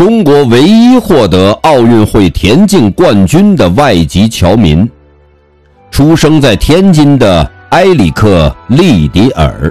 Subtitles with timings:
[0.00, 4.88] 中国唯一获得奥运会田径冠军的外籍侨民，
[5.90, 9.70] 出生在天津的埃里克·利迪尔。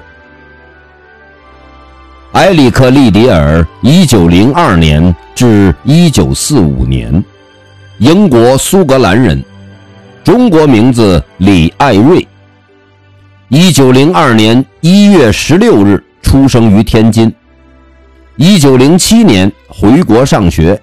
[2.34, 7.24] 埃里克·利迪尔，1902年至1945年，
[7.98, 9.44] 英国苏格兰人，
[10.24, 12.28] 中国名字李爱瑞。
[13.50, 17.34] 1902年1月16日出生于天津。
[18.40, 20.82] 1907年回国上学，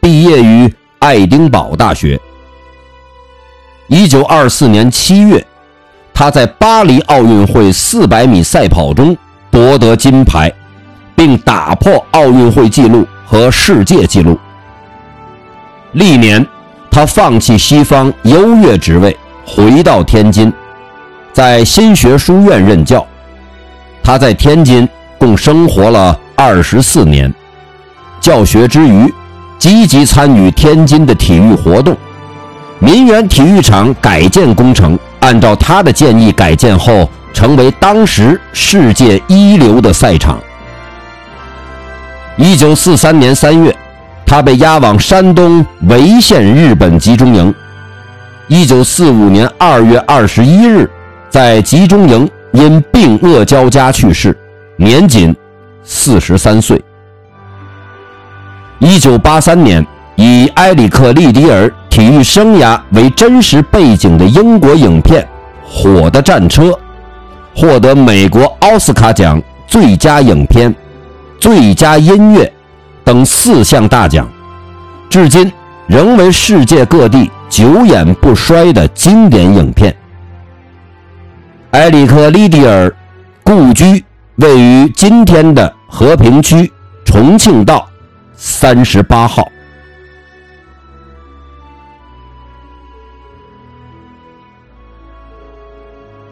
[0.00, 2.20] 毕业于爱丁堡大学。
[3.88, 5.46] 1924年7月，
[6.12, 9.16] 他在巴黎奥运会400米赛跑中
[9.50, 10.52] 夺得金牌。
[11.18, 14.38] 并打破奥运会纪录和世界纪录。
[15.90, 16.46] 历年，
[16.88, 20.52] 他放弃西方优越职位，回到天津，
[21.32, 23.04] 在新学书院任教。
[24.00, 27.32] 他在天津共生活了二十四年，
[28.20, 29.12] 教学之余，
[29.58, 31.96] 积极参与天津的体育活动。
[32.78, 40.40] 民园体育场改建工程按照他的建议改建后，成为当时世界一流的赛场。
[42.36, 43.76] 一九四三年三月，
[44.24, 47.52] 他被押往山东潍县日本集中营。
[48.46, 50.88] 一九四五年二月二十一日，
[51.28, 54.34] 在集中营因病恶交加去世，
[54.80, 55.34] 年仅
[55.82, 56.80] 四十三岁。
[58.78, 65.20] 一九八三年，以埃里克·利迪尔体育生涯为真实背景的英国影片
[65.68, 66.66] 《火的战车》，
[67.56, 70.72] 获得美国奥斯卡奖最佳影片。
[71.40, 72.52] 最佳音乐
[73.04, 74.28] 等四项大奖，
[75.10, 75.52] 至今
[75.88, 79.92] 仍为世界各地久演不衰的经典影片。
[81.72, 82.92] 埃里克·利迪尔
[83.42, 84.04] 故居
[84.38, 86.72] 位于今天的和平区
[87.04, 87.88] 重庆道
[88.36, 89.42] 三十八号。